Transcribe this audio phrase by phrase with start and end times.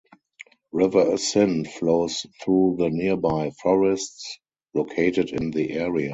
[0.71, 4.39] River Sind flows through the nearby forests
[4.73, 6.09] located in the area.